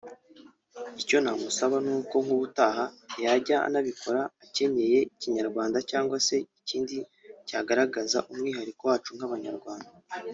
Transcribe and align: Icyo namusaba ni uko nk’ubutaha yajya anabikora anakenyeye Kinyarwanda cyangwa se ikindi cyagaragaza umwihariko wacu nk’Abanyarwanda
Icyo 1.01 1.17
namusaba 1.23 1.75
ni 1.85 1.91
uko 1.99 2.15
nk’ubutaha 2.23 2.83
yajya 3.23 3.57
anabikora 3.67 4.21
anakenyeye 4.33 4.99
Kinyarwanda 5.19 5.77
cyangwa 5.89 6.17
se 6.27 6.35
ikindi 6.59 6.97
cyagaragaza 7.47 8.17
umwihariko 8.31 8.81
wacu 8.89 9.11
nk’Abanyarwanda 9.17 9.89